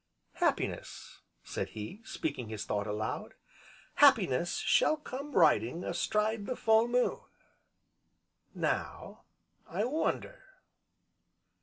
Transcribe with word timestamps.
"Happiness," 0.37 1.21
said 1.43 1.69
he, 1.77 2.01
speaking 2.03 2.49
his 2.49 2.65
thought 2.65 2.87
aloud, 2.87 3.35
"'Happiness 3.97 4.57
shall 4.57 4.97
come 4.97 5.33
riding 5.33 5.83
astride 5.83 6.47
the 6.47 6.55
full 6.55 6.87
moon!' 6.87 7.19
Now 8.55 9.25
I 9.67 9.83
wonder!" 9.85 10.43